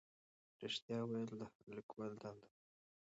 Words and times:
رښتیا 0.61 0.99
ویل 1.05 1.29
د 1.39 1.43
هر 1.51 1.63
لیکوال 1.75 2.11
دنده 2.21 2.47
ده. 2.51 2.57